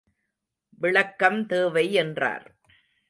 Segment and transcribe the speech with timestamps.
[0.77, 2.45] விளக்கம் தேவை என்றார்.